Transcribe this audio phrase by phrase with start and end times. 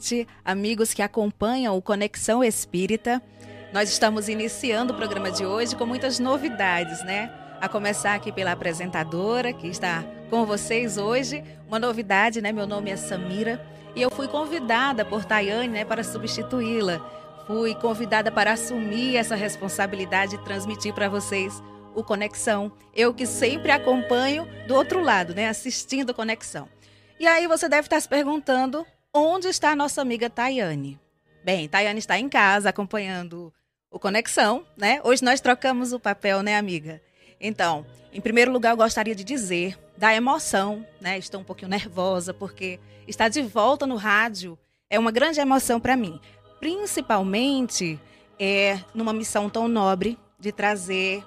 [0.00, 3.22] noite, amigos que acompanham o Conexão Espírita.
[3.70, 7.30] Nós estamos iniciando o programa de hoje com muitas novidades, né?
[7.60, 11.44] A começar aqui pela apresentadora que está com vocês hoje.
[11.68, 12.50] Uma novidade, né?
[12.50, 13.62] Meu nome é Samira
[13.94, 16.98] e eu fui convidada por Tayane, né, para substituí-la.
[17.46, 21.62] Fui convidada para assumir essa responsabilidade e transmitir para vocês
[21.94, 22.72] o Conexão.
[22.94, 26.66] Eu que sempre acompanho do outro lado, né, assistindo Conexão.
[27.18, 30.98] E aí você deve estar se perguntando onde está a nossa amiga Tayane.
[31.44, 33.52] Bem, Tayane está em casa acompanhando
[33.90, 35.00] o Conexão, né?
[35.02, 37.02] Hoje nós trocamos o papel, né, amiga?
[37.40, 41.18] Então, em primeiro lugar, eu gostaria de dizer da emoção, né?
[41.18, 44.56] Estou um pouquinho nervosa porque estar de volta no rádio
[44.88, 46.20] é uma grande emoção para mim,
[46.60, 47.98] principalmente
[48.38, 51.24] é numa missão tão nobre de trazer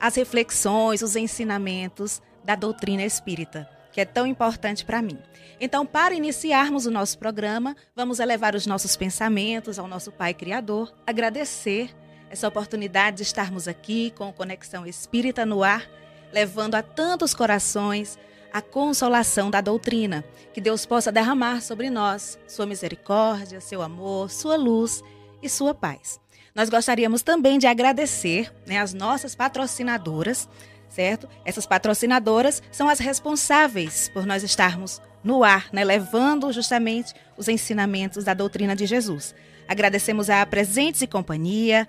[0.00, 5.16] as reflexões, os ensinamentos da doutrina espírita que é tão importante para mim.
[5.60, 10.92] Então, para iniciarmos o nosso programa, vamos elevar os nossos pensamentos ao nosso Pai Criador,
[11.06, 11.94] agradecer
[12.28, 15.88] essa oportunidade de estarmos aqui com Conexão Espírita no ar,
[16.32, 18.18] levando a tantos corações
[18.52, 20.24] a consolação da doutrina.
[20.52, 25.04] Que Deus possa derramar sobre nós sua misericórdia, seu amor, sua luz
[25.40, 26.18] e sua paz.
[26.52, 30.48] Nós gostaríamos também de agradecer né, as nossas patrocinadoras,
[30.94, 31.28] certo?
[31.44, 38.22] Essas patrocinadoras são as responsáveis por nós estarmos no ar, né, levando justamente os ensinamentos
[38.24, 39.34] da doutrina de Jesus.
[39.66, 41.88] Agradecemos a Presentes e Companhia,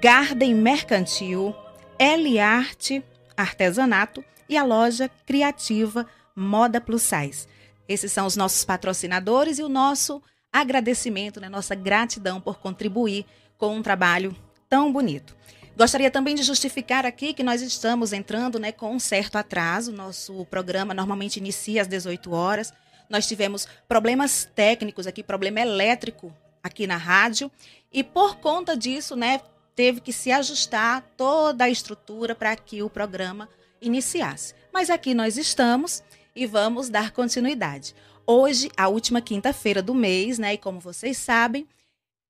[0.00, 1.54] Garden Mercantil,
[1.98, 3.04] Eliarte
[3.36, 7.46] Artesanato e a loja criativa Moda Plus Size.
[7.88, 10.20] Esses são os nossos patrocinadores e o nosso
[10.52, 13.24] agradecimento, né, nossa gratidão por contribuir
[13.56, 14.34] com um trabalho
[14.68, 15.36] tão bonito.
[15.76, 19.90] Gostaria também de justificar aqui que nós estamos entrando né, com um certo atraso.
[19.90, 22.72] Nosso programa normalmente inicia às 18 horas.
[23.08, 27.50] Nós tivemos problemas técnicos aqui, problema elétrico aqui na rádio.
[27.92, 29.40] E por conta disso, né,
[29.74, 33.48] teve que se ajustar toda a estrutura para que o programa
[33.80, 34.54] iniciasse.
[34.72, 36.02] Mas aqui nós estamos
[36.36, 37.94] e vamos dar continuidade.
[38.26, 40.54] Hoje, a última quinta-feira do mês, né?
[40.54, 41.66] E como vocês sabem,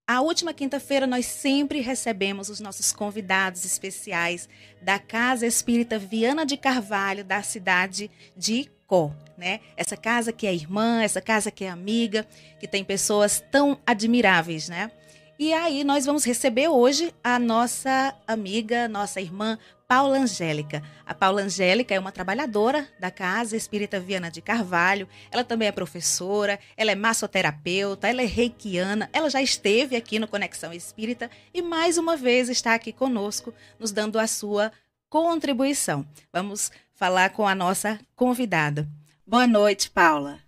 [0.05, 4.49] a última quinta-feira nós sempre recebemos os nossos convidados especiais
[4.81, 9.61] da Casa Espírita Viana de Carvalho, da cidade de Icó, né?
[9.77, 12.27] Essa casa que é irmã, essa casa que é amiga,
[12.59, 14.91] que tem pessoas tão admiráveis, né?
[15.37, 19.57] E aí nós vamos receber hoje a nossa amiga, nossa irmã
[19.87, 20.83] Paula Angélica.
[21.05, 25.07] A Paula Angélica é uma trabalhadora da Casa Espírita Viana de Carvalho.
[25.31, 29.09] Ela também é professora, ela é massoterapeuta, ela é reikiana.
[29.11, 33.91] Ela já esteve aqui no Conexão Espírita e mais uma vez está aqui conosco, nos
[33.91, 34.71] dando a sua
[35.09, 36.05] contribuição.
[36.31, 38.87] Vamos falar com a nossa convidada.
[39.25, 40.39] Boa noite, Paula.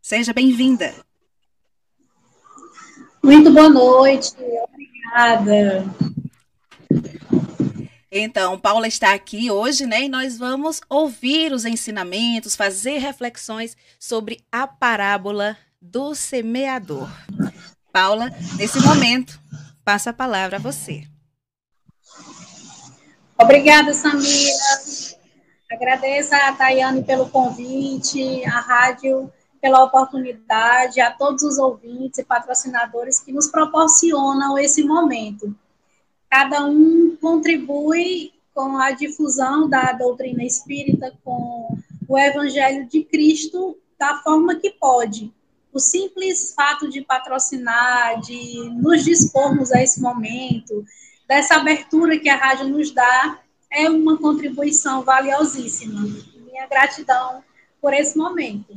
[0.00, 1.11] Seja bem-vinda.
[3.22, 4.34] Muito boa noite,
[4.64, 5.84] obrigada.
[8.10, 10.02] Então, Paula está aqui hoje, né?
[10.02, 17.08] E nós vamos ouvir os ensinamentos, fazer reflexões sobre a parábola do semeador.
[17.92, 19.40] Paula, nesse momento,
[19.84, 21.04] passo a palavra a você.
[23.38, 24.52] Obrigada, Samira.
[25.70, 33.20] Agradeço a Tayane pelo convite, a rádio pela oportunidade, a todos os ouvintes e patrocinadores
[33.20, 35.56] que nos proporcionam esse momento
[36.32, 41.76] cada um contribui com a difusão da doutrina espírita, com
[42.08, 45.30] o evangelho de Cristo da forma que pode.
[45.74, 50.86] O simples fato de patrocinar, de nos dispormos a esse momento,
[51.28, 53.38] dessa abertura que a rádio nos dá,
[53.70, 56.00] é uma contribuição valiosíssima.
[56.46, 57.44] Minha gratidão
[57.78, 58.74] por esse momento.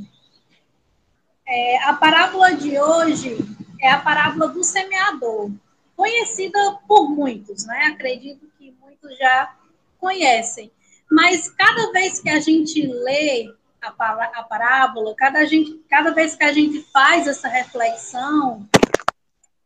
[1.47, 3.37] É, a parábola de hoje
[3.79, 5.51] é a parábola do semeador
[5.95, 7.85] conhecida por muitos, né?
[7.85, 9.55] Acredito que muitos já
[9.97, 10.71] conhecem.
[11.09, 16.43] Mas cada vez que a gente lê a, a parábola, cada, gente, cada vez que
[16.43, 18.67] a gente faz essa reflexão,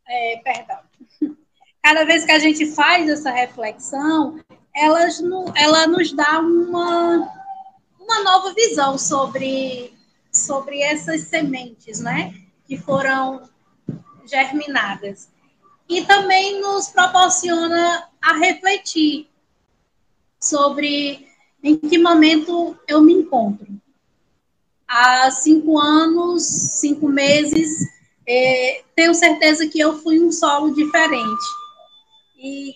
[0.06, 0.78] é, perdão,
[1.82, 4.38] cada vez que a gente faz essa reflexão,
[4.74, 5.20] elas,
[5.56, 7.28] ela nos dá uma,
[7.98, 9.92] uma nova visão sobre,
[10.32, 12.34] sobre essas sementes, né?
[12.66, 13.48] Que foram
[14.24, 15.28] germinadas
[15.90, 19.28] e também nos proporciona a refletir
[20.38, 21.26] sobre
[21.62, 23.66] em que momento eu me encontro.
[24.86, 27.80] Há cinco anos, cinco meses,
[28.26, 31.44] é, tenho certeza que eu fui um solo diferente.
[32.38, 32.72] E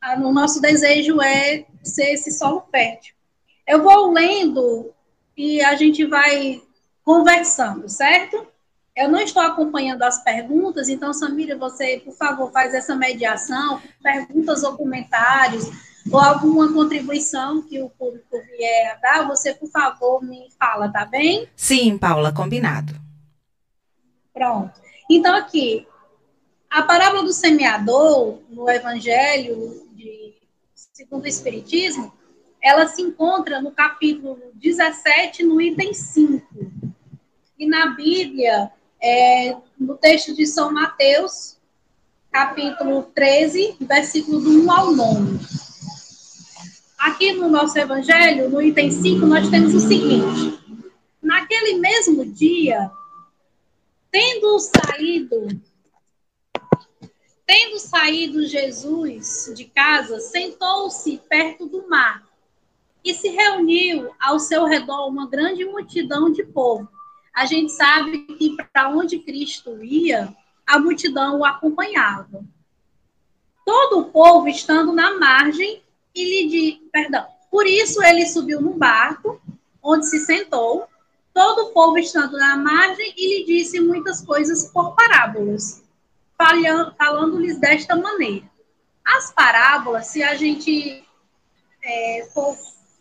[0.00, 3.14] a, o nosso desejo é ser esse solo fértil.
[3.66, 4.92] Eu vou lendo
[5.36, 6.60] e a gente vai
[7.04, 8.46] conversando, certo?
[8.94, 14.62] Eu não estou acompanhando as perguntas, então, Samira, você, por favor, faz essa mediação, perguntas
[14.62, 15.64] ou comentários,
[16.10, 21.06] ou alguma contribuição que o público vier a dar, você, por favor, me fala, tá
[21.06, 21.48] bem?
[21.56, 22.92] Sim, Paula, combinado.
[24.34, 24.78] Pronto.
[25.08, 25.86] Então, aqui,
[26.68, 30.34] a parábola do semeador, no Evangelho de,
[30.74, 32.12] segundo o Espiritismo,
[32.62, 36.71] ela se encontra no capítulo 17, no item 5.
[37.62, 41.56] E na Bíblia, é, no texto de São Mateus,
[42.28, 45.38] capítulo 13, versículo do 1 ao 9.
[46.98, 50.58] Aqui no nosso Evangelho, no item 5, nós temos o seguinte:
[51.22, 52.90] Naquele mesmo dia,
[54.10, 55.46] tendo saído,
[57.46, 62.26] tendo saído Jesus de casa, sentou-se perto do mar
[63.04, 66.88] e se reuniu ao seu redor uma grande multidão de povo.
[67.34, 70.34] A gente sabe que para onde Cristo ia,
[70.66, 72.44] a multidão o acompanhava.
[73.64, 75.82] Todo o povo estando na margem
[76.14, 79.40] e lhe disse, perdão, por isso ele subiu num barco,
[79.82, 80.86] onde se sentou,
[81.32, 85.82] todo o povo estando na margem e lhe disse muitas coisas por parábolas,
[86.98, 88.50] falando-lhes desta maneira.
[89.04, 91.04] As parábolas, se a gente
[91.82, 92.56] é, for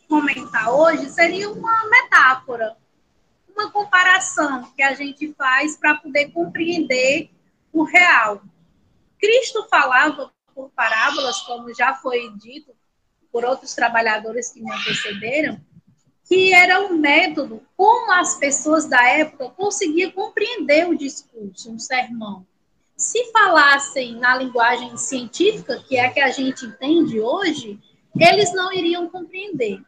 [0.08, 2.76] comentar hoje seria uma metáfora,
[3.56, 7.30] uma comparação que a gente faz para poder compreender
[7.72, 8.42] o real.
[9.20, 12.72] Cristo falava por parábolas, como já foi dito
[13.32, 15.62] por outros trabalhadores que me antecederam,
[16.28, 22.46] que era um método como as pessoas da época conseguiam compreender o discurso, um sermão.
[22.96, 27.80] Se falassem na linguagem científica, que é a que a gente entende hoje,
[28.16, 29.82] eles não iriam compreender.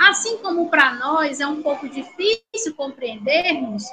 [0.00, 3.84] Assim como para nós é um pouco difícil compreendermos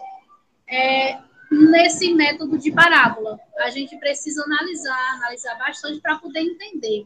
[0.66, 1.20] é,
[1.52, 3.38] nesse método de parábola.
[3.60, 7.06] A gente precisa analisar, analisar bastante para poder entender.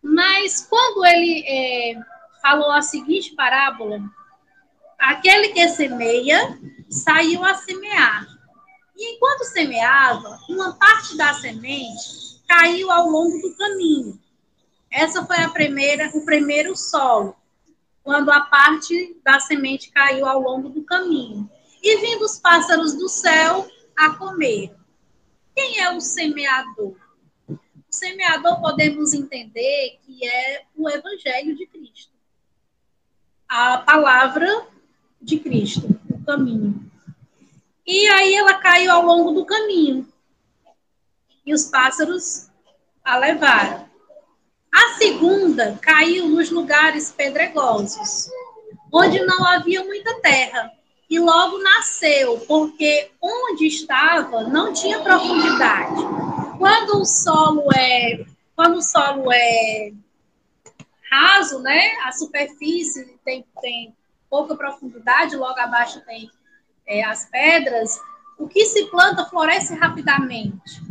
[0.00, 1.94] Mas quando ele é,
[2.40, 4.00] falou a seguinte parábola,
[4.96, 8.24] aquele que semeia saiu a semear.
[8.96, 14.16] E enquanto semeava, uma parte da semente caiu ao longo do caminho.
[14.88, 17.36] Essa foi a primeira, o primeiro solo
[18.06, 21.50] quando a parte da semente caiu ao longo do caminho.
[21.82, 24.72] E vindo os pássaros do céu a comer.
[25.52, 26.94] Quem é o semeador?
[27.48, 27.58] O
[27.90, 32.12] semeador podemos entender que é o evangelho de Cristo.
[33.48, 34.68] A palavra
[35.20, 36.88] de Cristo, o caminho.
[37.84, 40.06] E aí ela caiu ao longo do caminho.
[41.44, 42.48] E os pássaros
[43.02, 43.85] a levaram.
[44.76, 48.28] A segunda caiu nos lugares pedregosos,
[48.92, 50.70] onde não havia muita terra,
[51.08, 56.02] e logo nasceu, porque onde estava não tinha profundidade.
[56.58, 59.92] Quando o solo é, quando o solo é
[61.10, 63.96] raso, né, a superfície tem, tem
[64.28, 66.30] pouca profundidade, logo abaixo tem
[66.86, 67.98] é, as pedras,
[68.38, 70.82] o que se planta floresce rapidamente.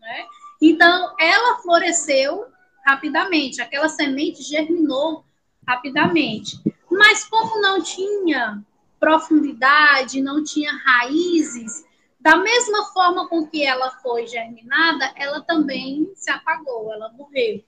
[0.00, 0.26] Né?
[0.60, 2.50] Então, ela floresceu
[2.90, 5.24] rapidamente, aquela semente germinou
[5.66, 6.60] rapidamente.
[6.90, 8.62] Mas como não tinha
[8.98, 11.84] profundidade, não tinha raízes,
[12.18, 17.64] da mesma forma com que ela foi germinada, ela também se apagou, ela morreu.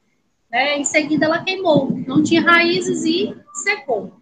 [0.51, 0.79] Né?
[0.79, 4.13] Em seguida, ela queimou, não tinha raízes e secou.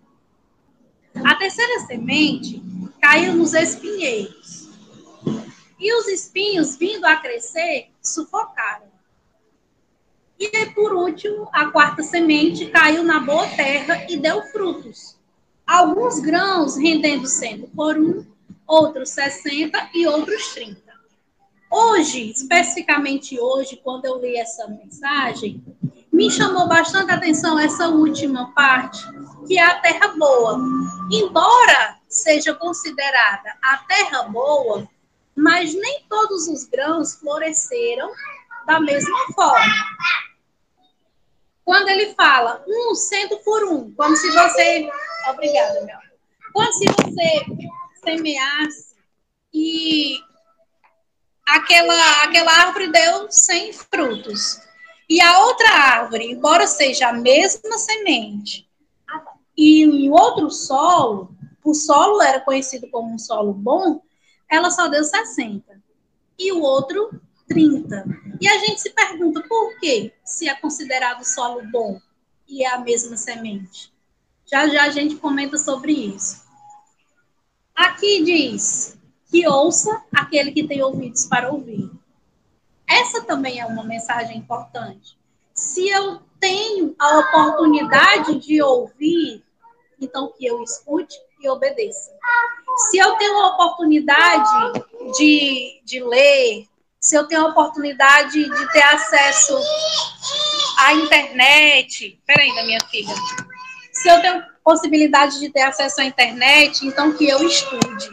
[1.24, 2.62] A terceira semente
[3.00, 4.68] caiu nos espinheiros.
[5.80, 8.89] E os espinhos, vindo a crescer, sufocaram.
[10.40, 15.18] E por último, a quarta semente caiu na boa terra e deu frutos.
[15.66, 18.24] Alguns grãos rendendo cento por um,
[18.66, 20.80] outros 60 e outros 30.
[21.70, 25.62] Hoje, especificamente hoje, quando eu li essa mensagem,
[26.10, 29.04] me chamou bastante atenção essa última parte,
[29.46, 30.58] que é a terra boa.
[31.12, 34.88] Embora seja considerada a terra boa,
[35.36, 38.10] mas nem todos os grãos floresceram
[38.66, 39.74] da mesma forma
[41.70, 44.90] quando ele fala um cento por um, como se você.
[45.28, 45.96] Obrigada, meu.
[46.52, 47.44] Como se você
[48.04, 48.96] semeasse
[49.54, 50.18] e
[51.46, 54.60] aquela, aquela árvore deu 100 frutos.
[55.08, 58.68] E a outra árvore, embora seja a mesma semente,
[59.56, 64.02] e em outro solo, o solo era conhecido como um solo bom,
[64.50, 65.80] ela só deu 60.
[66.36, 67.12] E o outro
[67.46, 68.04] 30.
[68.40, 72.00] E a gente se pergunta por que se é considerado solo bom
[72.48, 73.92] e é a mesma semente.
[74.46, 76.42] Já já a gente comenta sobre isso.
[77.74, 78.98] Aqui diz
[79.30, 81.90] que ouça aquele que tem ouvidos para ouvir.
[82.88, 85.16] Essa também é uma mensagem importante.
[85.54, 89.44] Se eu tenho a oportunidade de ouvir,
[90.00, 92.10] então que eu escute e obedeça.
[92.90, 94.82] Se eu tenho a oportunidade
[95.16, 96.66] de, de ler,
[97.00, 99.58] se eu tenho a oportunidade de ter acesso
[100.78, 102.20] à internet.
[102.26, 103.14] Peraí, da minha filha.
[103.92, 108.10] Se eu tenho possibilidade de ter acesso à internet, então que eu estude,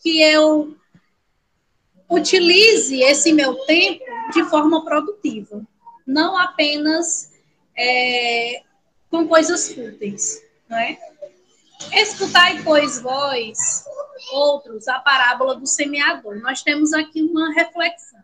[0.00, 0.76] que eu
[2.10, 5.62] utilize esse meu tempo de forma produtiva,
[6.06, 7.32] não apenas
[7.76, 8.62] é,
[9.10, 10.98] com coisas fúteis, não é?
[11.92, 13.84] Escutai, pois, vós,
[14.32, 16.40] outros, a parábola do semeador.
[16.40, 18.20] Nós temos aqui uma reflexão.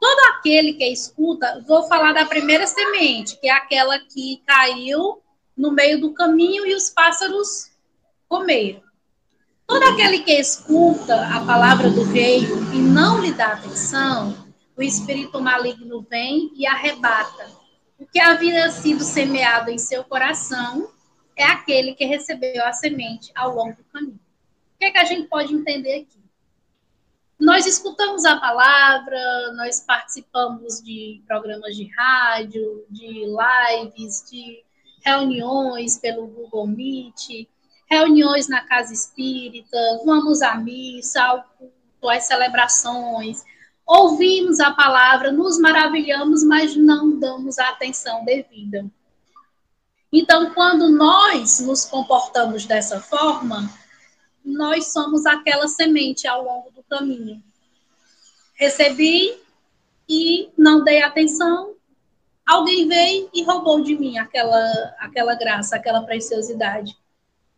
[0.00, 5.22] Todo aquele que escuta, vou falar da primeira semente, que é aquela que caiu
[5.56, 7.70] no meio do caminho e os pássaros
[8.28, 8.82] comeram.
[9.66, 12.40] Todo aquele que escuta a palavra do rei
[12.74, 17.48] e não lhe dá atenção, o espírito maligno vem e arrebata.
[17.98, 20.90] O que havia sido semeado em seu coração
[21.36, 24.20] é aquele que recebeu a semente ao longo do caminho.
[24.82, 26.20] Que, é que a gente pode entender aqui?
[27.38, 34.64] Nós escutamos a palavra, nós participamos de programas de rádio, de lives, de
[35.04, 37.48] reuniões pelo Google Meet,
[37.88, 43.44] reuniões na casa espírita, vamos à missa, ao culto, às celebrações,
[43.86, 48.84] ouvimos a palavra, nos maravilhamos, mas não damos a atenção devida.
[50.12, 53.80] Então, quando nós nos comportamos dessa forma,
[54.44, 57.42] nós somos aquela semente ao longo do caminho.
[58.54, 59.36] Recebi
[60.08, 61.74] e não dei atenção,
[62.46, 66.96] alguém veio e roubou de mim aquela, aquela graça, aquela preciosidade.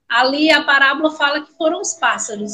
[0.09, 2.53] Ali a parábola fala que foram os pássaros,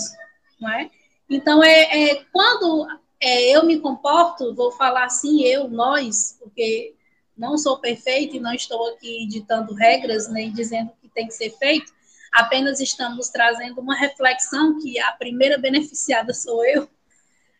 [0.61, 0.91] não é?
[1.29, 2.87] Então, é, é quando
[3.21, 6.95] é, eu me comporto, vou falar assim, eu, nós, porque
[7.37, 11.51] não sou perfeito e não estou aqui ditando regras, nem dizendo que tem que ser
[11.51, 11.93] feito,
[12.33, 16.89] apenas estamos trazendo uma reflexão que a primeira beneficiada sou eu.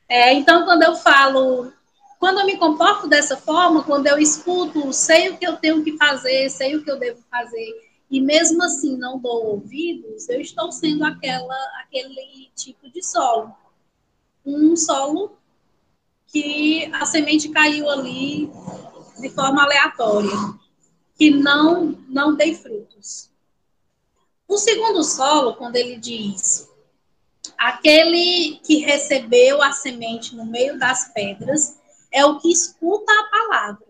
[0.09, 1.73] É, então, quando eu falo,
[2.19, 5.97] quando eu me comporto dessa forma, quando eu escuto, sei o que eu tenho que
[5.97, 10.73] fazer, sei o que eu devo fazer, e mesmo assim não dou ouvidos, eu estou
[10.73, 13.55] sendo aquela, aquele tipo de solo.
[14.45, 15.37] Um solo
[16.27, 18.51] que a semente caiu ali
[19.21, 20.31] de forma aleatória,
[21.17, 22.90] que não, não dei frutos.
[24.51, 26.69] O segundo solo, quando ele diz
[27.57, 31.79] aquele que recebeu a semente no meio das pedras,
[32.11, 33.87] é o que escuta a palavra,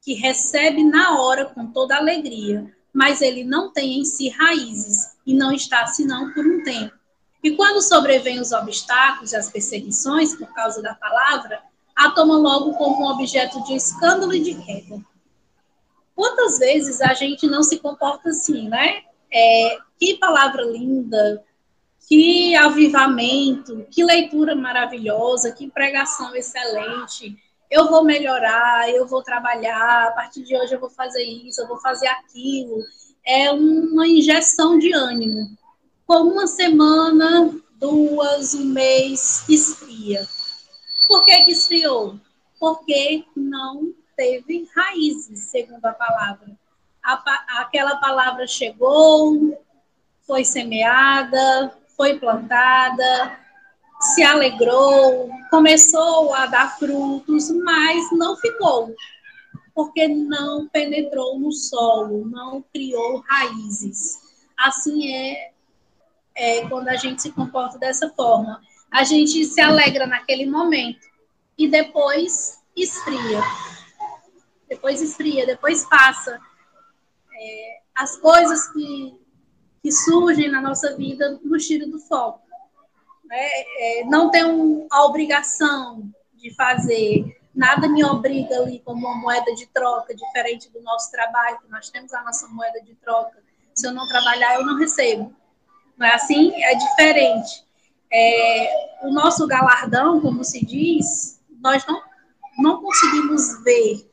[0.00, 5.34] que recebe na hora com toda alegria, mas ele não tem em si raízes e
[5.34, 6.94] não está senão por um tempo.
[7.42, 11.60] E quando sobrevêm os obstáculos e as perseguições por causa da palavra,
[11.96, 15.04] a toma logo como um objeto de escândalo e de queda.
[16.14, 19.02] Quantas vezes a gente não se comporta assim, né?
[19.32, 21.44] É, que palavra linda,
[22.08, 27.36] que avivamento, que leitura maravilhosa, que pregação excelente.
[27.68, 31.66] Eu vou melhorar, eu vou trabalhar, a partir de hoje eu vou fazer isso, eu
[31.66, 32.80] vou fazer aquilo.
[33.26, 35.56] É uma injeção de ânimo.
[36.06, 40.26] Com uma semana, duas, um mês, esfria.
[41.08, 42.20] Por que, que esfriou?
[42.60, 46.56] Porque não teve raízes, segundo a palavra.
[47.06, 49.56] A, aquela palavra chegou,
[50.26, 53.38] foi semeada, foi plantada,
[54.00, 58.94] se alegrou, começou a dar frutos, mas não ficou,
[59.74, 64.18] porque não penetrou no solo, não criou raízes.
[64.58, 65.52] Assim é,
[66.34, 68.60] é quando a gente se comporta dessa forma
[68.90, 71.06] a gente se alegra naquele momento
[71.58, 73.42] e depois esfria.
[74.68, 76.40] Depois esfria, depois passa.
[77.38, 79.20] É, as coisas que,
[79.82, 82.42] que surgem na nossa vida nos tiram do foco.
[83.24, 83.48] Né?
[83.78, 89.66] É, não tenho a obrigação de fazer, nada me obriga ali como uma moeda de
[89.66, 93.42] troca, diferente do nosso trabalho, que nós temos a nossa moeda de troca.
[93.74, 95.34] Se eu não trabalhar, eu não recebo.
[95.96, 96.52] Não é assim?
[96.62, 97.66] É diferente
[98.10, 102.02] é, o nosso galardão, como se diz, nós não,
[102.58, 104.10] não conseguimos ver.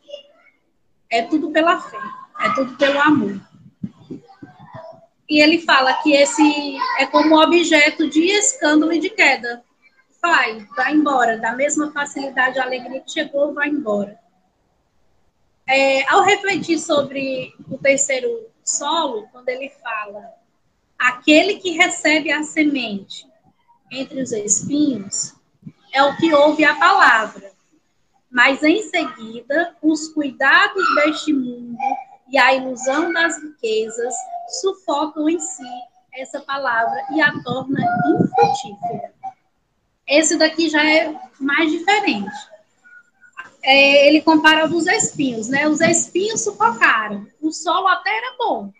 [1.10, 2.00] É tudo pela fé,
[2.44, 3.40] é tudo pelo amor.
[5.30, 9.64] E ele fala que esse é como objeto de escândalo e de queda.
[10.22, 14.20] Vai, vai embora, da mesma facilidade, a alegria que chegou, vai embora.
[15.66, 20.34] É, ao refletir sobre o terceiro solo, quando ele fala
[21.00, 23.26] aquele que recebe a semente
[23.92, 25.34] entre os espinhos
[25.94, 27.52] é o que ouve a palavra,
[28.30, 31.78] mas em seguida os cuidados deste mundo
[32.34, 34.16] e a ilusão das riquezas
[34.60, 35.70] sufocam em si
[36.16, 39.14] essa palavra e a torna infrutífera.
[40.08, 42.36] Esse daqui já é mais diferente.
[43.62, 45.68] É, ele compara os espinhos, né?
[45.68, 47.28] Os espinhos sufocaram.
[47.40, 48.74] O solo até era bom.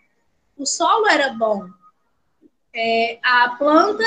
[0.56, 1.64] O solo era bom.
[2.74, 4.04] É, a planta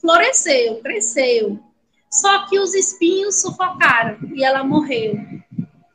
[0.00, 1.62] floresceu, cresceu.
[2.10, 5.18] Só que os espinhos sufocaram e ela morreu.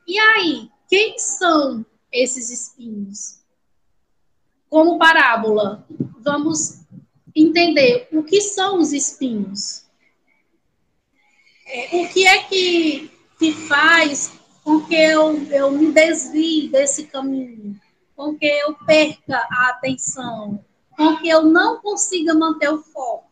[0.06, 3.40] E aí, quem são esses espinhos?
[4.68, 5.86] Como parábola,
[6.20, 6.82] vamos
[7.34, 9.84] entender o que são os espinhos.
[11.66, 17.80] É, o que é que, que faz com que eu, eu me desvie desse caminho,
[18.14, 20.64] com que eu perca a atenção,
[20.96, 23.30] com que eu não consiga manter o foco.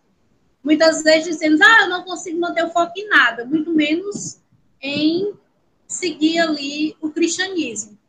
[0.62, 4.40] Muitas vezes dizemos, ah, eu não consigo manter o foco em nada, muito menos
[4.80, 5.32] em
[5.86, 7.99] seguir ali o cristianismo.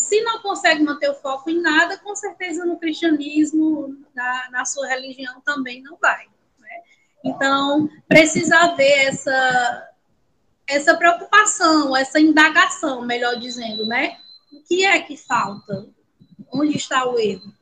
[0.00, 4.88] Se não consegue manter o foco em nada, com certeza no cristianismo, na, na sua
[4.88, 6.26] religião também não vai.
[6.58, 6.82] Né?
[7.22, 9.88] Então, precisa haver essa,
[10.66, 14.16] essa preocupação, essa indagação, melhor dizendo, né?
[14.50, 15.86] O que é que falta?
[16.50, 17.52] Onde está o erro?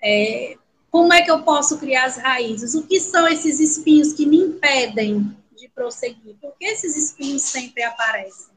[0.00, 0.56] É,
[0.88, 2.74] como é que eu posso criar as raízes?
[2.74, 6.36] O que são esses espinhos que me impedem de prosseguir?
[6.40, 8.51] Por que esses espinhos sempre aparecem?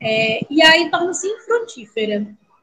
[0.00, 2.20] É, e aí torna-se infrutífera.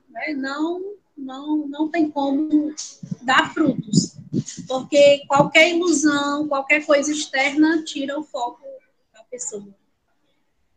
[0.09, 0.33] Né?
[0.35, 0.81] Não,
[1.17, 2.73] não, não tem como
[3.21, 4.17] dar frutos.
[4.67, 8.61] Porque qualquer ilusão, qualquer coisa externa tira o foco
[9.13, 9.67] da pessoa.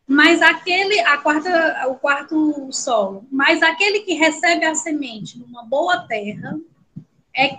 [0.07, 6.07] Mas aquele, a quarta, o quarto solo, mas aquele que recebe a semente numa boa
[6.07, 6.57] terra
[7.35, 7.59] é,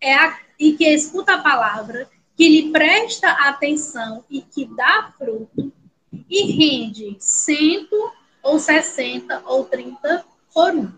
[0.00, 5.72] é a, e que escuta a palavra, que lhe presta atenção e que dá fruto,
[6.30, 10.90] e rende cento ou sessenta ou trinta por um.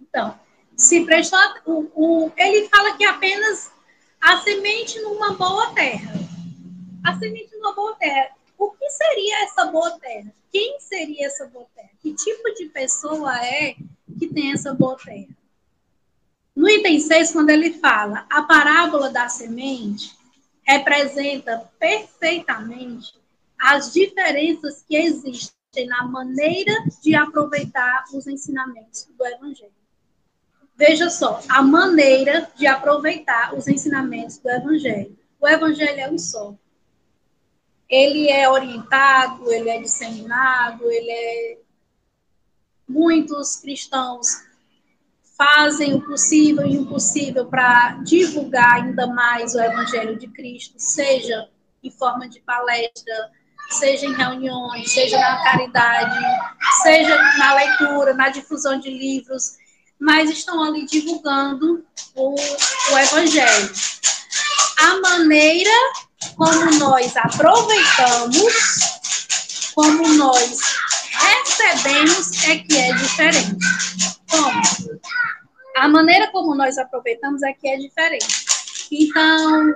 [0.00, 0.38] Então,
[0.76, 3.72] se prestou, o, o, ele fala que apenas
[4.20, 6.12] a semente numa boa terra.
[7.04, 8.30] A semente numa boa terra.
[8.58, 10.32] O que seria essa boa terra?
[10.52, 11.90] Quem seria essa boa terra?
[12.00, 13.74] Que tipo de pessoa é
[14.18, 15.28] que tem essa boa terra?
[16.54, 20.14] No item 6, quando ele fala a parábola da semente,
[20.62, 23.19] representa perfeitamente
[23.60, 29.72] as diferenças que existem na maneira de aproveitar os ensinamentos do Evangelho.
[30.74, 35.14] Veja só, a maneira de aproveitar os ensinamentos do Evangelho.
[35.38, 36.54] O Evangelho é um só.
[37.86, 41.58] Ele é orientado, ele é disseminado, ele é.
[42.88, 44.26] Muitos cristãos
[45.36, 51.48] fazem o possível e o impossível para divulgar ainda mais o Evangelho de Cristo, seja
[51.82, 53.30] em forma de palestra,
[53.70, 56.18] seja em reuniões, seja na caridade,
[56.82, 59.56] seja na leitura, na difusão de livros,
[59.98, 63.72] mas estão ali divulgando o, o Evangelho.
[64.78, 65.70] A maneira
[66.36, 68.54] como nós aproveitamos,
[69.74, 70.58] como nós
[71.12, 73.56] recebemos, é que é diferente.
[74.30, 75.00] Como?
[75.76, 78.44] A maneira como nós aproveitamos é que é diferente.
[78.90, 79.74] Então,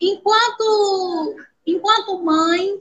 [0.00, 1.36] enquanto,
[1.66, 2.80] enquanto mãe,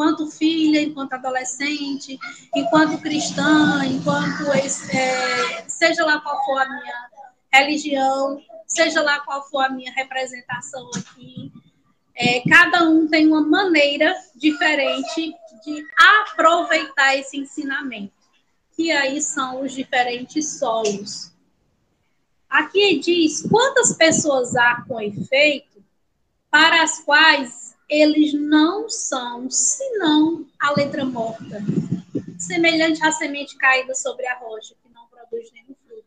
[0.00, 2.18] enquanto filha, enquanto adolescente,
[2.56, 7.10] enquanto cristã, enquanto é, seja lá qual for a minha
[7.52, 11.52] religião, seja lá qual for a minha representação aqui,
[12.16, 15.34] é, cada um tem uma maneira diferente
[15.66, 15.84] de
[16.22, 18.14] aproveitar esse ensinamento,
[18.74, 21.30] que aí são os diferentes solos.
[22.48, 25.84] Aqui diz quantas pessoas há com efeito
[26.50, 27.59] para as quais
[27.90, 31.60] eles não são senão a letra morta,
[32.38, 36.04] semelhante à semente caída sobre a rocha, que não produz nenhum fruto.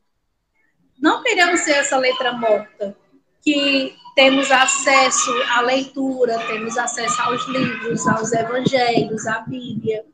[0.98, 2.96] Não queremos ser essa letra morta,
[3.44, 10.06] que temos acesso à leitura, temos acesso aos livros, aos evangelhos, à Bíblia,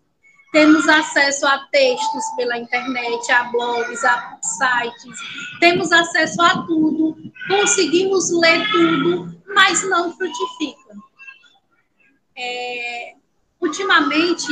[0.52, 5.20] temos acesso a textos pela internet, a blogs, a sites,
[5.60, 7.16] temos acesso a tudo,
[7.48, 10.79] conseguimos ler tudo, mas não frutifica.
[12.42, 13.16] É,
[13.60, 14.48] ultimamente,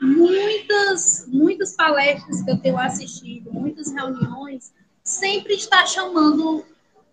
[0.00, 4.72] muitas, muitas palestras que eu tenho assistido, muitas reuniões,
[5.04, 6.64] sempre está chamando,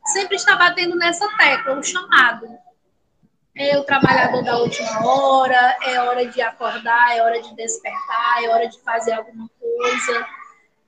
[0.06, 2.48] sempre está batendo nessa tecla, o chamado.
[3.56, 8.50] É o trabalhador da última hora, é hora de acordar, é hora de despertar, é
[8.50, 10.26] hora de fazer alguma coisa,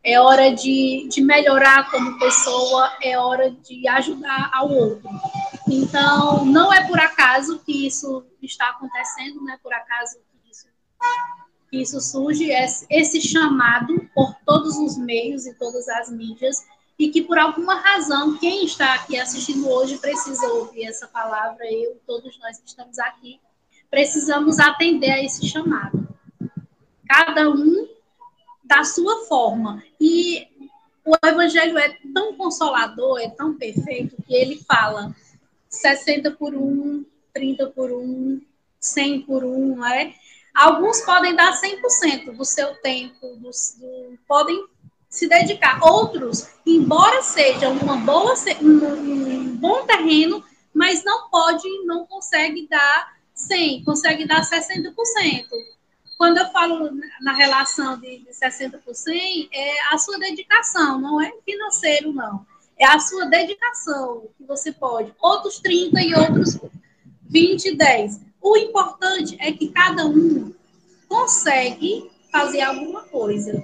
[0.04, 5.10] é hora de, de melhorar como pessoa, é hora de ajudar ao outro.
[5.68, 10.68] Então, não é por acaso que isso está acontecendo, não é por acaso que isso,
[11.70, 12.50] que isso surge,
[12.90, 16.66] esse chamado por todos os meios e todas as mídias,
[17.00, 22.00] e que por alguma razão, quem está aqui assistindo hoje precisa ouvir essa palavra, eu
[22.06, 23.40] todos nós que estamos aqui,
[23.90, 26.08] precisamos atender a esse chamado.
[27.08, 27.88] Cada um
[28.64, 29.84] da sua forma.
[30.00, 30.48] E
[31.06, 35.14] o evangelho é tão consolador, é tão perfeito, que ele fala
[35.74, 38.42] 60 por 1, 30 por 1,
[38.80, 40.14] 100 por 1, não é?
[40.54, 44.68] Alguns podem dar 100% do seu tempo, do, do, podem
[45.10, 45.80] se dedicar.
[45.84, 53.18] Outros, embora seja uma boa, um, um bom terreno, mas não pode, não consegue dar
[53.34, 54.94] 100, consegue dar 60%.
[56.18, 61.20] Quando eu falo na relação de, de 60 por 100, é a sua dedicação, não
[61.20, 62.46] é financeiro, não.
[62.78, 65.14] É a sua dedicação que você pode.
[65.22, 66.60] Outros 30 e outros
[67.24, 68.22] 20 10.
[68.42, 70.54] O importante é que cada um
[71.08, 73.64] consegue fazer alguma coisa.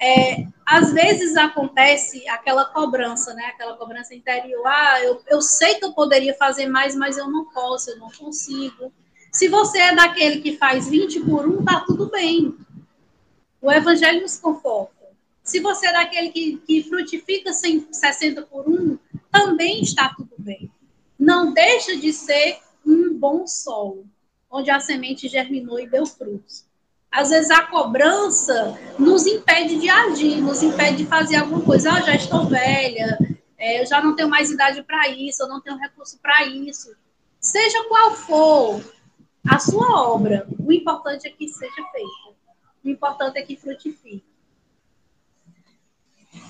[0.00, 3.46] É, às vezes acontece aquela cobrança, né?
[3.46, 4.66] Aquela cobrança interior.
[4.66, 8.10] Ah, eu, eu sei que eu poderia fazer mais, mas eu não posso, eu não
[8.10, 8.92] consigo.
[9.30, 12.56] Se você é daquele que faz 20 por 1, tá tudo bem.
[13.60, 14.93] O evangelho nos conforta.
[15.44, 18.98] Se você é daquele que, que frutifica 60 por 1,
[19.30, 20.70] também está tudo bem.
[21.18, 24.06] Não deixa de ser um bom solo,
[24.50, 26.64] onde a semente germinou e deu frutos.
[27.10, 31.92] Às vezes a cobrança nos impede de agir, nos impede de fazer alguma coisa.
[31.92, 33.18] Ah, já estou velha,
[33.58, 36.90] é, eu já não tenho mais idade para isso, eu não tenho recurso para isso.
[37.38, 38.82] Seja qual for,
[39.46, 42.34] a sua obra, o importante é que seja feita.
[42.82, 44.33] O importante é que frutifique.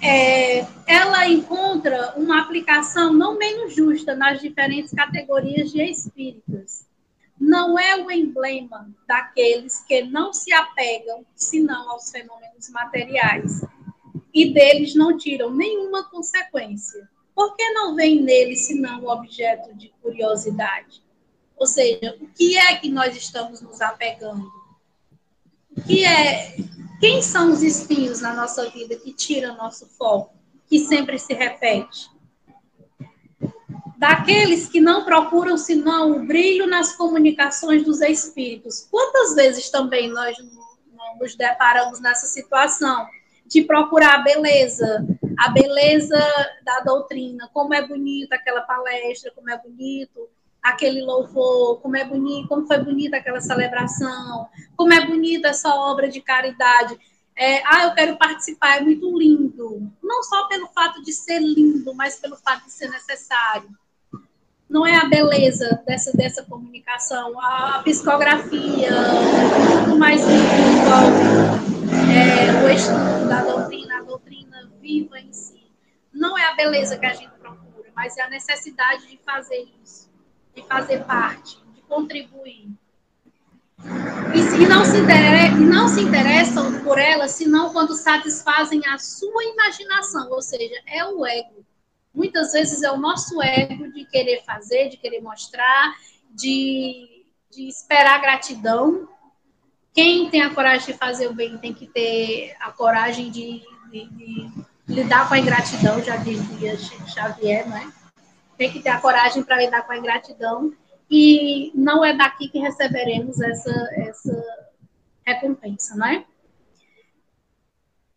[0.07, 6.85] É, ela encontra uma aplicação não menos justa nas diferentes categorias de espíritos.
[7.41, 13.63] Não é o emblema daqueles que não se apegam senão aos fenômenos materiais
[14.33, 17.09] e deles não tiram nenhuma consequência.
[17.35, 21.03] Por que não vem nele senão o objeto de curiosidade?
[21.57, 24.53] Ou seja, o que é que nós estamos nos apegando?
[25.75, 26.57] O que é,
[27.01, 30.35] quem são os espinhos na nossa vida que tiram nosso foco,
[30.67, 32.11] que sempre se repete?
[33.97, 38.87] Daqueles que não procuram senão o brilho nas comunicações dos espíritos.
[38.91, 40.37] Quantas vezes também nós
[41.19, 43.07] nos deparamos nessa situação
[43.47, 45.07] de procurar a beleza,
[45.39, 46.19] a beleza
[46.65, 50.29] da doutrina, como é bonita aquela palestra, como é bonito
[50.65, 56.09] aquele louvor, como é bonito, como foi bonita aquela celebração, como é bonita essa obra
[56.09, 56.99] de caridade.
[57.37, 59.93] É, ah, eu quero participar, é muito lindo.
[60.03, 63.69] Não só pelo fato de ser lindo, mas pelo fato de ser necessário.
[64.67, 68.91] Não é a beleza dessa, dessa comunicação, a, psicografia,
[69.85, 71.23] tudo mais envolve
[72.11, 75.71] é, o estudo da doutrina, a doutrina viva em si.
[76.11, 80.14] Não é a beleza que a gente procura, mas é a necessidade de fazer isso
[80.55, 82.69] de fazer parte, de contribuir.
[84.35, 89.45] E, e, não se e não se interessam por ela, senão quando satisfazem a sua
[89.45, 91.65] imaginação, ou seja, é o ego.
[92.15, 95.95] Muitas vezes é o nosso ego de querer fazer, de querer mostrar,
[96.31, 99.09] de, de esperar gratidão.
[99.93, 104.07] Quem tem a coragem de fazer o bem tem que ter a coragem de, de,
[104.07, 104.53] de
[104.89, 108.04] lidar com a ingratidão, já dizia Xavier, não é?
[108.57, 110.73] Tem que ter a coragem para lidar com a ingratidão
[111.11, 114.45] e não é daqui que receberemos essa, essa
[115.27, 116.25] recompensa, não é?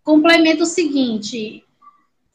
[0.04, 1.64] Complemento o seguinte,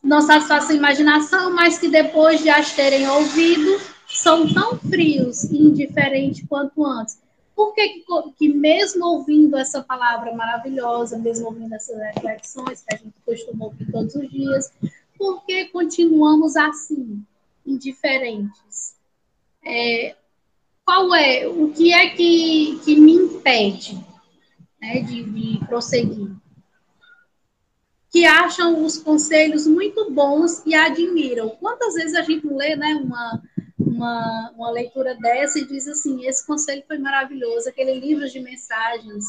[0.02, 5.56] não satisfazem a imaginação, mas que depois de as terem ouvido, são tão frios e
[5.56, 7.20] indiferentes quanto antes.
[7.54, 8.04] Por que,
[8.36, 13.90] que, mesmo ouvindo essa palavra maravilhosa, mesmo ouvindo essas reflexões que a gente costuma ouvir
[13.90, 14.70] todos os dias,
[15.16, 17.24] por que continuamos assim?
[17.66, 18.96] Indiferentes.
[19.64, 20.16] É,
[20.84, 24.04] qual é, o que é que, que me impede
[24.80, 26.30] né, de, de prosseguir?
[28.10, 31.50] Que acham os conselhos muito bons e admiram.
[31.50, 33.42] Quantas vezes a gente lê né, uma,
[33.78, 39.24] uma, uma leitura dessa e diz assim: esse conselho foi maravilhoso, aquele livro de mensagens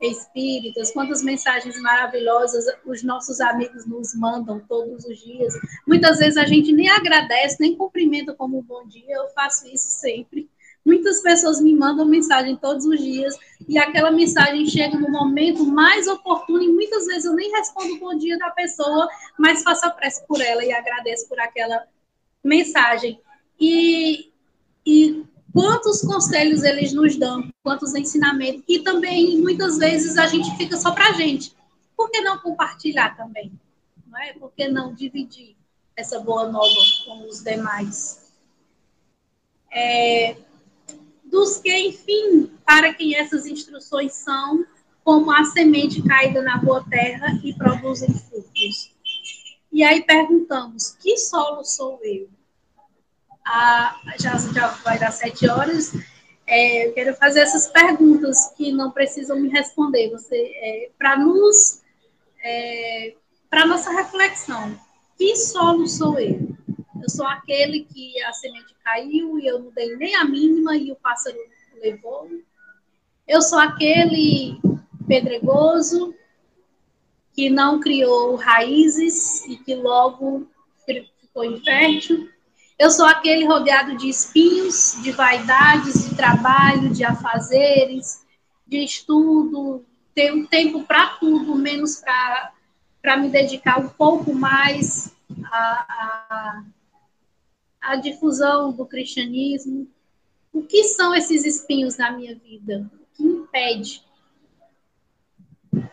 [0.00, 5.52] espíritas, quantas mensagens maravilhosas os nossos amigos nos mandam todos os dias.
[5.86, 9.86] Muitas vezes a gente nem agradece, nem cumprimenta como um bom dia, eu faço isso
[10.00, 10.48] sempre.
[10.84, 13.36] Muitas pessoas me mandam mensagem todos os dias
[13.68, 17.98] e aquela mensagem chega no momento mais oportuno e muitas vezes eu nem respondo o
[17.98, 19.06] bom dia da pessoa,
[19.38, 21.84] mas faço a prece por ela e agradeço por aquela
[22.42, 23.20] mensagem.
[23.60, 24.32] e,
[24.86, 30.76] e quantos conselhos eles nos dão, quantos ensinamentos, e também muitas vezes a gente fica
[30.76, 31.54] só para a gente.
[31.96, 33.52] Por que não compartilhar também?
[34.06, 34.32] Não é?
[34.32, 35.56] Por que não dividir
[35.96, 38.32] essa boa nova com os demais?
[39.72, 40.36] É,
[41.24, 44.64] dos que, enfim, para quem essas instruções são,
[45.04, 48.90] como a semente caída na boa terra e produzem frutos.
[49.72, 52.28] E aí perguntamos: que solo sou eu?
[53.52, 55.92] Ah, já, já vai dar sete horas.
[56.46, 61.82] É, eu quero fazer essas perguntas que não precisam me responder, você é, para nos
[62.44, 63.16] é,
[63.50, 64.78] para nossa reflexão.
[65.18, 66.56] Que solo sou eu?
[67.02, 70.92] Eu sou aquele que a semente caiu e eu não dei nem a mínima e
[70.92, 71.36] o pássaro
[71.82, 72.30] levou.
[73.26, 74.60] Eu sou aquele
[75.08, 76.14] pedregoso
[77.32, 80.46] que não criou raízes e que logo
[81.20, 82.30] ficou infértil.
[82.80, 88.24] Eu sou aquele rodeado de espinhos, de vaidades, de trabalho, de afazeres,
[88.66, 92.02] de estudo, tenho tempo para tudo, menos
[93.02, 95.14] para me dedicar um pouco mais
[95.44, 96.64] à, à,
[97.82, 99.86] à difusão do cristianismo.
[100.50, 102.90] O que são esses espinhos na minha vida?
[102.94, 104.02] O que impede?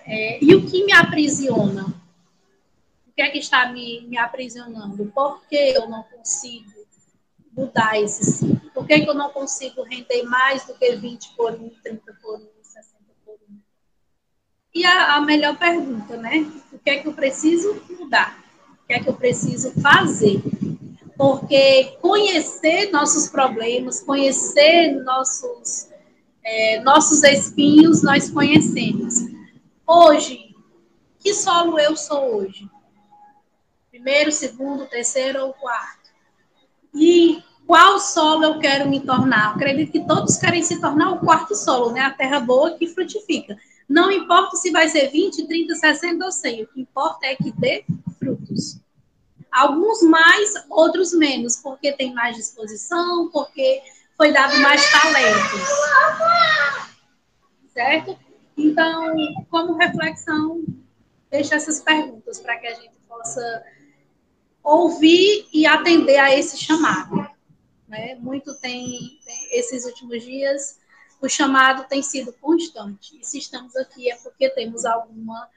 [0.06, 1.84] É, e o que me aprisiona?
[3.06, 5.06] O que é que está me, me aprisionando?
[5.14, 6.77] Por que eu não consigo
[7.58, 8.70] mudar esse ciclo?
[8.72, 12.36] Por que, que eu não consigo render mais do que 20 por 1, 30 por
[12.36, 13.38] 1, 60 por 1?
[14.76, 16.50] E a, a melhor pergunta, né?
[16.72, 18.38] O que é que eu preciso mudar?
[18.84, 20.42] O que é que eu preciso fazer?
[21.18, 25.90] Porque conhecer nossos problemas, conhecer nossos,
[26.44, 29.16] é, nossos espinhos, nós conhecemos.
[29.86, 30.56] Hoje,
[31.20, 32.70] que solo eu sou hoje?
[33.90, 36.12] Primeiro, segundo, terceiro ou quarto?
[36.94, 39.54] E qual solo eu quero me tornar?
[39.54, 42.00] acredito que todos querem se tornar o quarto solo, né?
[42.00, 43.58] A terra boa que frutifica.
[43.88, 47.52] Não importa se vai ser 20, 30, 60 ou 100, o que importa é que
[47.52, 47.84] dê
[48.18, 48.80] frutos.
[49.52, 53.82] Alguns mais, outros menos, porque tem mais disposição, porque
[54.16, 55.58] foi dado mais talento.
[57.74, 58.18] Certo?
[58.58, 59.14] Então,
[59.50, 60.64] como reflexão,
[61.30, 63.64] deixo essas perguntas para que a gente possa
[64.64, 67.37] ouvir e atender a esse chamado.
[67.88, 68.16] Né?
[68.16, 70.80] Muito tem, tem, esses últimos dias,
[71.22, 73.18] o chamado tem sido constante.
[73.20, 75.48] E se estamos aqui é porque temos alguma,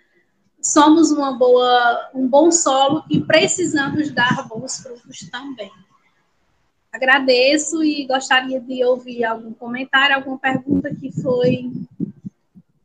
[0.62, 5.72] somos uma boa, um bom solo e precisamos dar bons frutos também.
[6.92, 11.70] Agradeço e gostaria de ouvir algum comentário, alguma pergunta que foi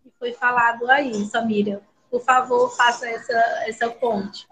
[0.03, 1.81] que foi falado aí, Samira.
[2.10, 3.34] Por favor, faça essa,
[3.67, 4.47] essa ponte.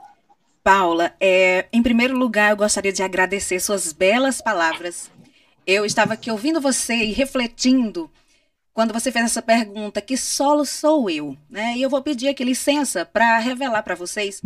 [0.64, 5.12] Paula, é, em primeiro lugar, eu gostaria de agradecer suas belas palavras.
[5.68, 8.10] Eu estava aqui ouvindo você e refletindo
[8.74, 11.38] quando você fez essa pergunta, que solo sou eu?
[11.50, 11.76] Né?
[11.76, 14.42] E eu vou pedir aqui licença para revelar para vocês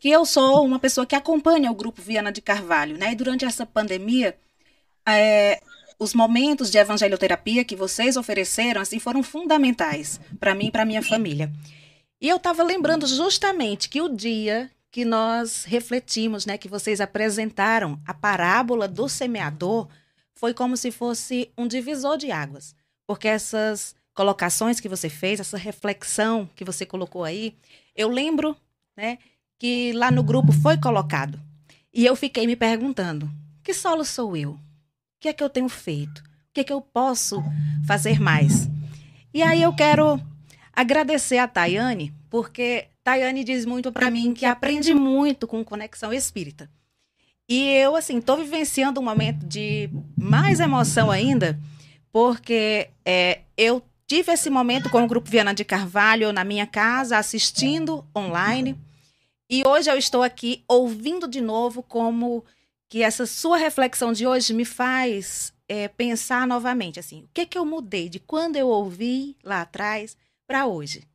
[0.00, 2.96] que eu sou uma pessoa que acompanha o grupo Viana de Carvalho.
[2.96, 3.12] Né?
[3.12, 4.36] E durante essa pandemia,
[5.06, 5.60] é,
[5.98, 11.02] os momentos de evangelioterapia que vocês ofereceram assim, foram fundamentais para mim e para minha
[11.02, 11.52] família.
[12.20, 18.02] E eu estava lembrando justamente que o dia que nós refletimos, né, que vocês apresentaram
[18.04, 19.86] a parábola do semeador,
[20.34, 22.74] foi como se fosse um divisor de águas,
[23.06, 27.56] porque essas colocações que você fez, essa reflexão que você colocou aí,
[27.94, 28.56] eu lembro,
[28.96, 29.18] né,
[29.56, 31.40] que lá no grupo foi colocado.
[31.94, 33.30] E eu fiquei me perguntando:
[33.62, 34.54] que solo sou eu?
[34.54, 34.60] O
[35.20, 36.18] que é que eu tenho feito?
[36.18, 37.40] O que é que eu posso
[37.86, 38.68] fazer mais?
[39.32, 40.20] E aí eu quero
[40.72, 46.70] agradecer a Tayane, porque Tayane diz muito para mim que aprende muito com Conexão Espírita.
[47.48, 51.58] E eu, assim, estou vivenciando um momento de mais emoção ainda,
[52.12, 57.16] porque é, eu tive esse momento com o Grupo Viana de Carvalho na minha casa,
[57.16, 58.76] assistindo online.
[59.48, 62.44] E hoje eu estou aqui ouvindo de novo como
[62.90, 67.56] que essa sua reflexão de hoje me faz é, pensar novamente, assim, o que, que
[67.56, 70.14] eu mudei de quando eu ouvi lá atrás
[70.46, 71.08] para hoje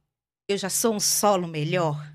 [0.53, 2.05] eu já sou um solo melhor,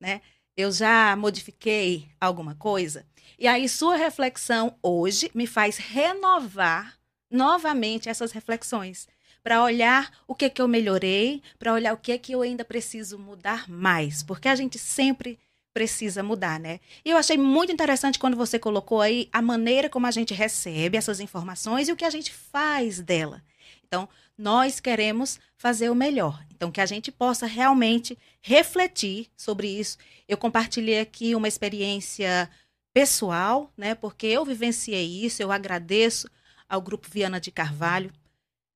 [0.00, 0.20] né?
[0.56, 3.06] Eu já modifiquei alguma coisa.
[3.38, 6.98] E aí sua reflexão hoje me faz renovar
[7.30, 9.06] novamente essas reflexões
[9.42, 13.18] para olhar o que que eu melhorei, para olhar o que que eu ainda preciso
[13.18, 15.38] mudar mais, porque a gente sempre
[15.72, 16.80] precisa mudar, né?
[17.04, 20.96] E eu achei muito interessante quando você colocou aí a maneira como a gente recebe
[20.96, 23.42] essas informações e o que a gente faz dela.
[23.86, 24.08] Então,
[24.38, 26.42] nós queremos fazer o melhor.
[26.50, 29.98] Então, que a gente possa realmente refletir sobre isso.
[30.28, 32.48] Eu compartilhei aqui uma experiência
[32.94, 33.94] pessoal, né?
[33.94, 36.28] Porque eu vivenciei isso, eu agradeço
[36.68, 38.12] ao Grupo Viana de Carvalho,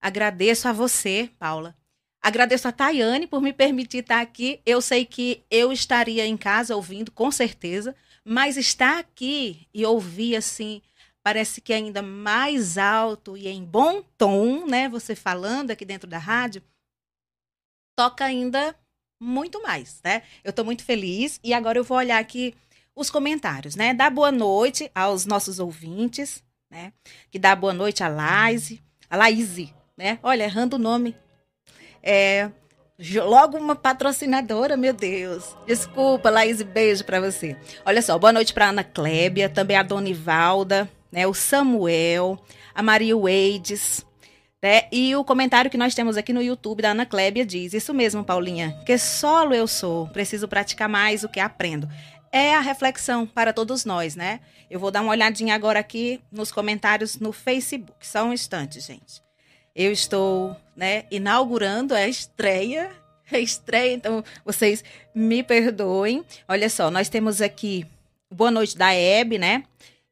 [0.01, 1.77] agradeço a você, Paula,
[2.21, 4.61] agradeço a Tayane por me permitir estar aqui.
[4.65, 7.95] Eu sei que eu estaria em casa ouvindo, com certeza,
[8.25, 10.81] mas estar aqui e ouvir assim,
[11.23, 14.89] parece que ainda mais alto e em bom tom, né?
[14.89, 16.63] Você falando aqui dentro da rádio,
[17.97, 18.75] toca ainda
[19.21, 20.23] muito mais, né?
[20.43, 22.55] Eu estou muito feliz e agora eu vou olhar aqui
[22.95, 23.95] os comentários, né?
[23.95, 26.93] Dá boa noite aos nossos ouvintes, né?
[27.31, 30.19] Que dá boa noite a Laise, a Laise, né?
[30.23, 31.17] Olha, errando o nome.
[32.03, 32.51] É,
[33.25, 35.57] logo uma patrocinadora, meu Deus.
[35.67, 37.57] Desculpa, Laís, beijo para você.
[37.85, 42.43] Olha só, boa noite para Ana Clébia, também a Dona Ivalda, né, o Samuel,
[42.75, 44.05] a Maria Weides,
[44.63, 44.83] né?
[44.91, 48.25] E o comentário que nós temos aqui no YouTube da Ana Clébia diz: Isso mesmo,
[48.25, 51.89] Paulinha, que solo eu sou, preciso praticar mais o que aprendo
[52.33, 54.41] é a reflexão para todos nós, né?
[54.71, 58.07] Eu vou dar uma olhadinha agora aqui nos comentários no Facebook.
[58.07, 59.23] Só um instante, gente.
[59.77, 62.91] Eu estou, né, inaugurando a estreia,
[63.31, 64.83] estreia, então vocês
[65.15, 66.25] me perdoem.
[66.49, 67.87] Olha só, nós temos aqui
[68.31, 69.65] boa noite da Hebe, né?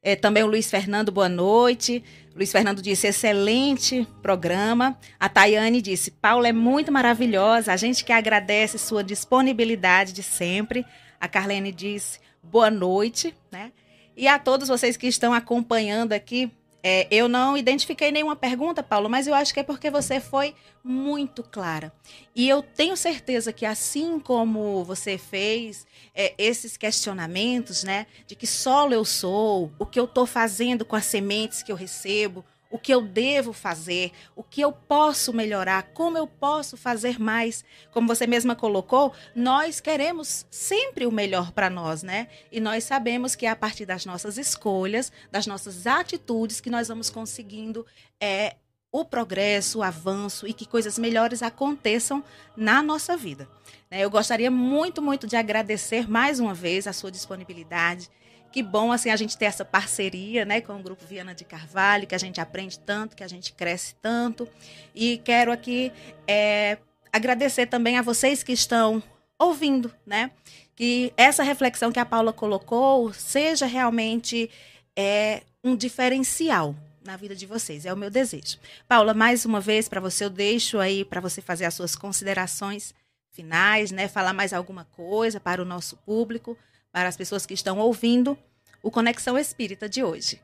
[0.03, 2.03] É, também o Luiz Fernando, boa noite.
[2.35, 4.99] Luiz Fernando disse: excelente programa.
[5.19, 7.73] A Tayane disse: Paula é muito maravilhosa.
[7.73, 10.87] A gente que agradece sua disponibilidade de sempre.
[11.21, 13.73] A Carlene disse boa noite, né?
[14.17, 16.51] E a todos vocês que estão acompanhando aqui,
[16.83, 20.55] é, eu não identifiquei nenhuma pergunta, Paulo, mas eu acho que é porque você foi
[20.83, 21.93] muito clara.
[22.35, 28.47] E eu tenho certeza que, assim como você fez é, esses questionamentos, né, de que
[28.47, 32.79] solo eu sou, o que eu estou fazendo com as sementes que eu recebo, o
[32.79, 37.65] que eu devo fazer, o que eu posso melhorar, como eu posso fazer mais.
[37.91, 42.29] Como você mesma colocou, nós queremos sempre o melhor para nós, né?
[42.53, 46.89] E nós sabemos que é a partir das nossas escolhas, das nossas atitudes, que nós
[46.89, 47.85] vamos conseguindo
[48.21, 48.55] é,
[48.93, 52.23] o progresso, o avanço e que coisas melhores aconteçam
[52.57, 53.49] na nossa vida.
[53.91, 54.01] Né?
[54.01, 58.09] Eu gostaria muito, muito de agradecer mais uma vez a sua disponibilidade
[58.51, 62.07] que bom assim a gente ter essa parceria, né, com o grupo Viana de Carvalho,
[62.07, 64.49] que a gente aprende tanto, que a gente cresce tanto.
[64.95, 65.93] E quero aqui
[66.27, 66.79] é,
[67.13, 69.03] agradecer também a vocês que estão
[69.39, 70.31] ouvindo, né,
[70.75, 74.51] que essa reflexão que a Paula colocou seja realmente
[74.97, 77.87] é, um diferencial na vida de vocês.
[77.87, 78.59] É o meu desejo.
[78.87, 82.95] Paula, mais uma vez para você eu deixo aí para você fazer as suas considerações
[83.33, 86.59] finais, né, falar mais alguma coisa para o nosso público
[86.93, 88.37] para as pessoas que estão ouvindo
[88.83, 90.41] o Conexão Espírita de hoje.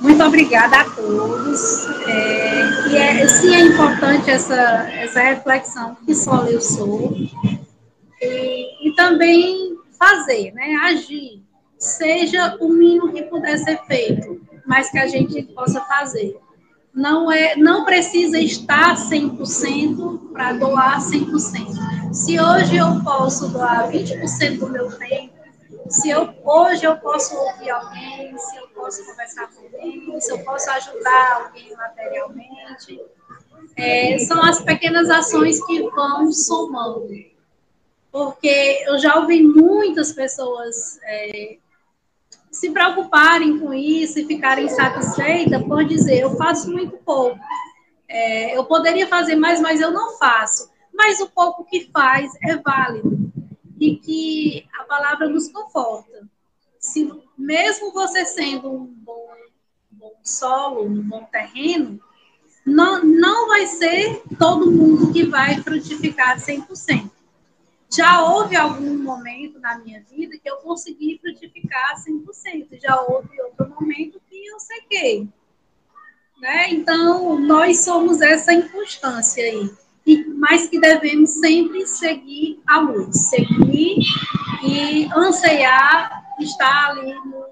[0.00, 1.86] Muito obrigada a todos.
[2.06, 7.14] É, e é, sim, é importante essa, essa reflexão que só eu sou.
[8.20, 10.74] E, e também fazer, né?
[10.84, 11.42] Agir.
[11.78, 16.38] Seja o mínimo que puder ser feito, mas que a gente possa fazer
[16.94, 22.12] não é não precisa estar 100% para doar 100%.
[22.12, 25.34] Se hoje eu posso doar 20% do meu tempo,
[25.88, 30.38] se eu hoje eu posso ouvir alguém, se eu posso conversar com alguém, se eu
[30.44, 33.00] posso ajudar alguém materialmente,
[33.76, 37.08] é, são as pequenas ações que vão somando.
[38.10, 41.58] Porque eu já ouvi muitas pessoas é,
[42.60, 47.40] se preocuparem com isso e ficarem satisfeitas por dizer, eu faço muito pouco.
[48.06, 50.70] É, eu poderia fazer mais, mas eu não faço.
[50.92, 53.32] Mas o pouco que faz é válido.
[53.80, 56.28] E que a palavra nos conforta.
[56.78, 59.26] Se, mesmo você sendo um bom,
[59.90, 61.98] um bom solo, um bom terreno,
[62.66, 67.10] não, não vai ser todo mundo que vai frutificar 100%.
[67.92, 73.68] Já houve algum momento na minha vida que eu consegui frutificar 100%, já houve outro
[73.68, 75.28] momento que eu sequei.
[76.40, 76.70] Né?
[76.70, 79.68] Então, nós somos essa inconstância aí,
[80.06, 83.98] e, mas que devemos sempre seguir a luz, seguir
[84.62, 87.44] e anseiar estar ali no,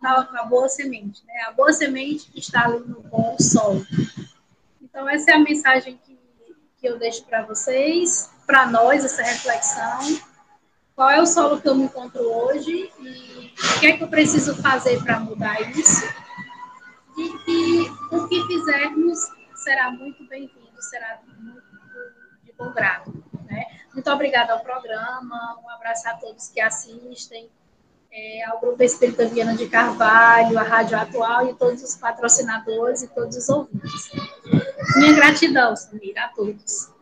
[0.00, 1.34] na, na, boa semente, né?
[1.48, 3.84] a boa semente que está ali no bom sol.
[4.80, 6.16] Então, essa é a mensagem que,
[6.78, 10.18] que eu deixo para vocês para nós essa reflexão.
[10.96, 14.08] Qual é o solo que eu me encontro hoje e o que é que eu
[14.08, 16.02] preciso fazer para mudar isso?
[17.18, 19.18] E que o que fizermos
[19.54, 21.62] será muito bem-vindo, será muito
[22.42, 23.22] de bom grado.
[23.44, 23.66] Né?
[23.92, 27.50] Muito obrigada ao programa, um abraço a todos que assistem,
[28.10, 33.08] é, ao Grupo Espírita Viana de Carvalho, à Rádio Atual e todos os patrocinadores e
[33.08, 34.10] todos os ouvintes.
[34.96, 36.97] Minha gratidão, Samira, a todos.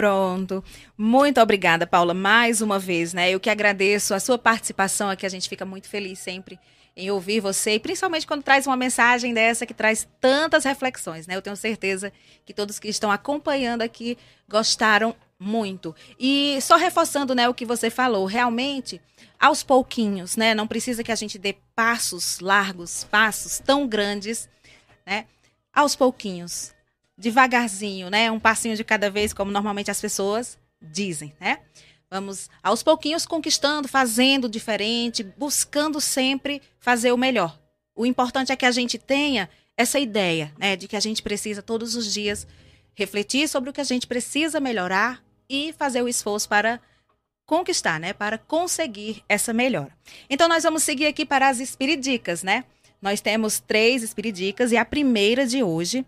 [0.00, 0.64] Pronto.
[0.96, 3.30] Muito obrigada, Paula, mais uma vez, né?
[3.30, 6.58] Eu que agradeço a sua participação aqui, a gente fica muito feliz sempre
[6.96, 11.36] em ouvir você, e principalmente quando traz uma mensagem dessa que traz tantas reflexões, né?
[11.36, 12.10] Eu tenho certeza
[12.46, 14.16] que todos que estão acompanhando aqui
[14.48, 15.94] gostaram muito.
[16.18, 19.02] E só reforçando, né, o que você falou, realmente,
[19.38, 20.54] aos pouquinhos, né?
[20.54, 24.48] Não precisa que a gente dê passos largos, passos tão grandes,
[25.04, 25.26] né?
[25.74, 26.74] Aos pouquinhos,
[27.20, 28.30] devagarzinho, né?
[28.30, 31.58] Um passinho de cada vez, como normalmente as pessoas dizem, né?
[32.10, 37.56] Vamos aos pouquinhos conquistando, fazendo diferente, buscando sempre fazer o melhor.
[37.94, 41.62] O importante é que a gente tenha essa ideia, né, de que a gente precisa
[41.62, 42.46] todos os dias
[42.94, 46.80] refletir sobre o que a gente precisa melhorar e fazer o esforço para
[47.46, 49.96] conquistar, né, para conseguir essa melhora.
[50.28, 52.64] Então nós vamos seguir aqui para as espiridicas, né?
[53.00, 56.04] Nós temos três espiridicas e a primeira de hoje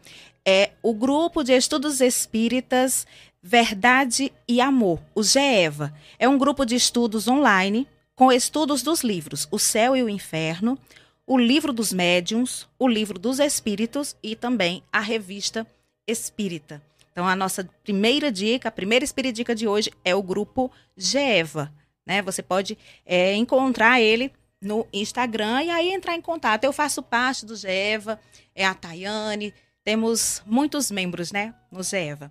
[0.47, 3.07] é o grupo de estudos espíritas
[3.43, 5.93] Verdade e Amor, o GEVA.
[6.19, 10.79] É um grupo de estudos online com estudos dos livros O Céu e o Inferno,
[11.27, 15.67] o Livro dos Médiuns, o Livro dos Espíritos e também a Revista
[16.07, 16.83] Espírita.
[17.11, 21.73] Então, a nossa primeira dica, a primeira espiridica de hoje é o grupo GEVA.
[22.07, 22.23] Né?
[22.23, 26.65] Você pode é, encontrar ele no Instagram e aí entrar em contato.
[26.65, 28.19] Eu faço parte do GEVA,
[28.55, 29.53] é a Tayane,
[29.85, 32.31] temos muitos membros né, no GEVA.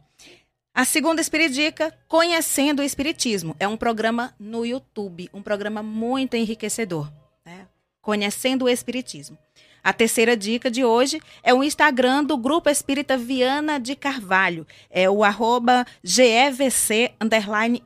[0.74, 3.56] A segunda Espiridica, Conhecendo o Espiritismo.
[3.60, 7.12] É um programa no YouTube, um programa muito enriquecedor.
[7.46, 7.68] Né?
[8.02, 9.38] Conhecendo o Espiritismo.
[9.84, 14.66] A terceira dica de hoje é o Instagram do Grupo Espírita Viana de Carvalho.
[14.90, 17.14] É o arroba GEVC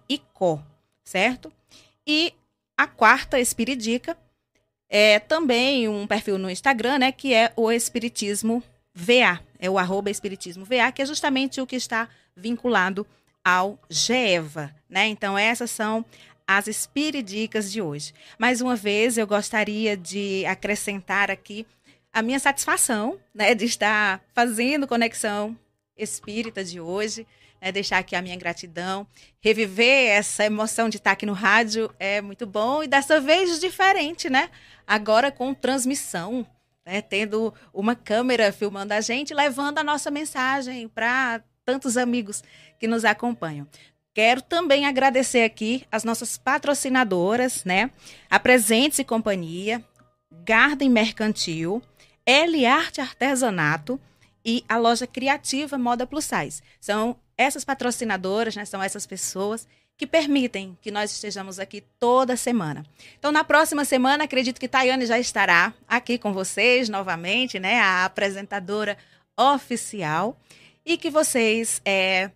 [0.07, 0.61] ICO,
[1.03, 1.51] certo?
[2.05, 2.33] E
[2.77, 4.17] a quarta Espiridica
[4.89, 7.11] é também um perfil no Instagram, né?
[7.11, 8.61] Que é o Espiritismo
[8.95, 9.41] VA.
[9.59, 13.05] É o arroba Espiritismo VA, que é justamente o que está vinculado
[13.43, 15.07] ao GEVA, né?
[15.07, 16.03] Então essas são
[16.47, 18.13] as espiridicas de hoje.
[18.39, 21.65] Mais uma vez, eu gostaria de acrescentar aqui
[22.13, 25.57] a minha satisfação, né, de estar fazendo conexão
[25.97, 27.27] espírita de hoje,
[27.61, 29.05] né, deixar aqui a minha gratidão,
[29.41, 34.29] reviver essa emoção de estar aqui no rádio é muito bom e dessa vez diferente,
[34.29, 34.49] né?
[34.87, 36.45] Agora com transmissão,
[36.85, 42.43] né, tendo uma câmera filmando a gente, levando a nossa mensagem para tantos amigos
[42.79, 43.67] que nos acompanham.
[44.13, 47.91] Quero também agradecer aqui as nossas patrocinadoras, né?
[48.29, 49.83] A Presentes e Companhia,
[50.31, 51.81] Garden Mercantil,
[52.25, 53.99] L Arte Artesanato
[54.45, 56.61] e a loja criativa Moda Plus Size.
[56.79, 58.63] São essas patrocinadoras, né?
[58.63, 59.67] São essas pessoas
[59.97, 62.85] que permitem que nós estejamos aqui toda semana.
[63.17, 67.79] Então, na próxima semana, acredito que Tayane já estará aqui com vocês novamente, né?
[67.79, 68.97] A apresentadora
[69.37, 70.39] oficial
[70.85, 72.29] e que vocês é,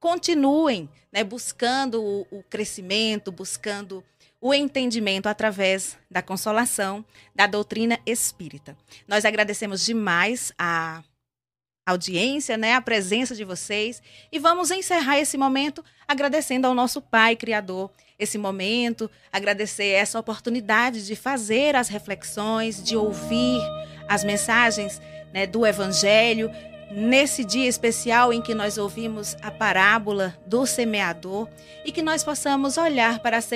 [0.00, 4.04] continuem né, buscando o, o crescimento, buscando
[4.40, 7.04] o entendimento através da consolação
[7.34, 8.76] da doutrina espírita.
[9.08, 11.02] Nós agradecemos demais a
[11.86, 14.02] audiência, né, a presença de vocês.
[14.32, 21.04] E vamos encerrar esse momento agradecendo ao nosso Pai Criador esse momento, agradecer essa oportunidade
[21.04, 23.60] de fazer as reflexões, de ouvir
[24.08, 25.00] as mensagens
[25.32, 26.50] né, do Evangelho,
[26.92, 31.48] nesse dia especial em que nós ouvimos a parábola do semeador
[31.84, 33.48] e que nós possamos olhar para as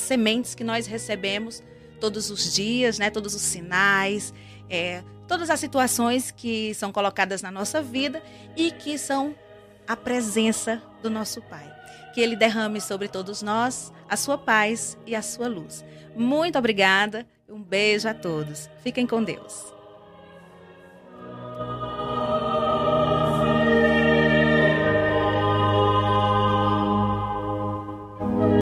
[0.00, 1.62] sementes que nós recebemos
[2.00, 4.34] todos os dias, né, todos os sinais,
[4.68, 8.22] é, todas as situações que são colocadas na nossa vida
[8.56, 9.34] e que são
[9.86, 11.72] a presença do nosso Pai.
[12.14, 15.84] Que Ele derrame sobre todos nós a sua paz e a sua luz.
[16.14, 18.70] Muito obrigada, um beijo a todos.
[18.82, 19.75] Fiquem com Deus.